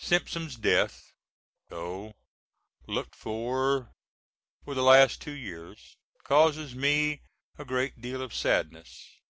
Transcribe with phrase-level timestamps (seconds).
[0.00, 1.12] Simpson's death,
[1.68, 2.16] though
[2.88, 3.94] looked for
[4.64, 7.20] for the last two years, causes me
[7.58, 9.20] a great deal of sadness.